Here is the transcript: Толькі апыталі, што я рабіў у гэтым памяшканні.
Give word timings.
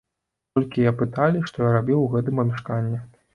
Толькі 0.55 0.87
апыталі, 0.91 1.43
што 1.51 1.57
я 1.67 1.75
рабіў 1.77 1.99
у 2.07 2.09
гэтым 2.15 2.41
памяшканні. 2.43 2.99